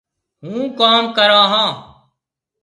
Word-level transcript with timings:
هوُن 0.45 0.61
ڪوم 0.79 1.03
ڪرون 1.17 1.45
هون۔ 1.51 1.69